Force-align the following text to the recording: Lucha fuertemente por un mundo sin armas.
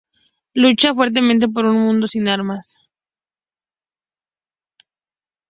Lucha 0.55 0.95
fuertemente 0.95 1.47
por 1.47 1.65
un 1.67 1.75
mundo 1.79 2.07
sin 2.07 2.27
armas. 2.27 2.79